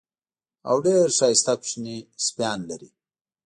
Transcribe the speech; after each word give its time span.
او 0.69 0.77
ډېر 0.85 1.07
ښایسته 1.17 1.53
کوچني 1.59 1.97
سپیان 2.25 2.59
لري. 2.69 2.89